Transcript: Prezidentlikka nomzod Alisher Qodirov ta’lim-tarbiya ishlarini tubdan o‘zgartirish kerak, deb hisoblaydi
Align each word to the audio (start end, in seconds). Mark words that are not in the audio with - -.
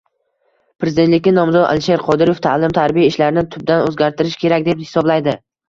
Prezidentlikka 0.83 1.33
nomzod 1.39 1.65
Alisher 1.67 2.01
Qodirov 2.09 2.41
ta’lim-tarbiya 2.47 3.13
ishlarini 3.13 3.47
tubdan 3.55 3.87
o‘zgartirish 3.93 4.43
kerak, 4.45 4.69
deb 4.73 4.85
hisoblaydi 4.89 5.41